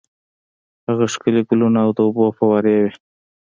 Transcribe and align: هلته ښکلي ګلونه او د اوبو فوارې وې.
هلته 0.85 1.05
ښکلي 1.13 1.41
ګلونه 1.49 1.79
او 1.85 1.89
د 1.97 1.99
اوبو 2.05 2.25
فوارې 2.37 2.75
وې. 2.81 2.91